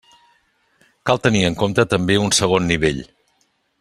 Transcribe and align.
Cal 1.09 1.21
tenir 1.27 1.43
en 1.49 1.57
compte, 1.61 1.85
també, 1.91 2.17
un 2.23 2.33
segon 2.39 2.67
nivell. 2.73 3.03